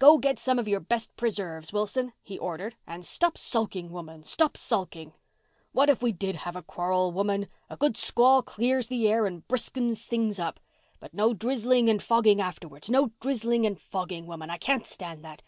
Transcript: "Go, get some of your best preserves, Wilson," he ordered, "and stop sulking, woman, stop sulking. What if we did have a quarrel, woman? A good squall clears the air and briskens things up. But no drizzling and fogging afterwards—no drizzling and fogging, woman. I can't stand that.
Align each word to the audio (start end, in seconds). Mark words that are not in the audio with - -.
"Go, 0.00 0.18
get 0.18 0.40
some 0.40 0.58
of 0.58 0.66
your 0.66 0.80
best 0.80 1.16
preserves, 1.16 1.72
Wilson," 1.72 2.12
he 2.20 2.36
ordered, 2.36 2.74
"and 2.84 3.04
stop 3.04 3.38
sulking, 3.38 3.92
woman, 3.92 4.24
stop 4.24 4.56
sulking. 4.56 5.12
What 5.70 5.88
if 5.88 6.02
we 6.02 6.10
did 6.10 6.34
have 6.34 6.56
a 6.56 6.64
quarrel, 6.64 7.12
woman? 7.12 7.46
A 7.70 7.76
good 7.76 7.96
squall 7.96 8.42
clears 8.42 8.88
the 8.88 9.06
air 9.06 9.24
and 9.24 9.46
briskens 9.46 10.04
things 10.08 10.40
up. 10.40 10.58
But 10.98 11.14
no 11.14 11.32
drizzling 11.32 11.88
and 11.88 12.02
fogging 12.02 12.40
afterwards—no 12.40 13.12
drizzling 13.20 13.66
and 13.66 13.80
fogging, 13.80 14.26
woman. 14.26 14.50
I 14.50 14.56
can't 14.56 14.84
stand 14.84 15.24
that. 15.24 15.42